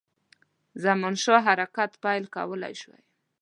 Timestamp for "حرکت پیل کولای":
1.47-2.75